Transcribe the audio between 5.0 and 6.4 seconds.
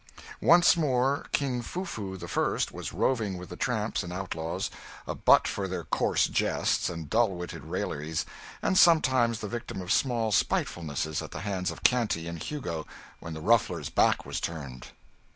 a butt for their coarse